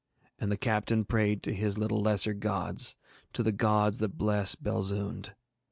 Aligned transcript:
And 0.39 0.51
the 0.51 0.57
captain 0.57 1.05
prayed 1.05 1.43
to 1.43 1.53
his 1.53 1.77
little 1.77 2.01
lesser 2.01 2.33
gods, 2.33 2.95
to 3.33 3.43
the 3.43 3.51
gods 3.51 3.99
that 3.99 4.17
bless 4.17 4.55
Belzoond. 4.55 5.35